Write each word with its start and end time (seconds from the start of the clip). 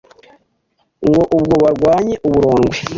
ngo 1.07 1.21
ubwo 1.37 1.55
barwanye 1.63 2.15
uburondwe 2.27 2.77